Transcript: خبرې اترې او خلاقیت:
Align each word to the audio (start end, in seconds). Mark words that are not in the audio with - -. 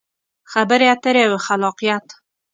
خبرې 0.51 0.87
اترې 0.93 1.23
او 1.29 1.35
خلاقیت: 1.45 2.05